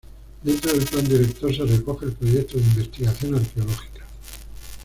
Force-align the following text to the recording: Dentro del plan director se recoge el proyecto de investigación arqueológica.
Dentro 0.41 0.73
del 0.73 0.87
plan 0.87 1.07
director 1.07 1.55
se 1.55 1.63
recoge 1.63 2.05
el 2.07 2.13
proyecto 2.13 2.57
de 2.57 2.63
investigación 2.63 3.35
arqueológica. 3.35 4.03